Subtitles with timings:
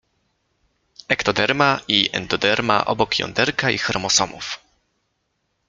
[1.15, 4.59] Ektoderma i endoderma obok jąderka i chromosomów.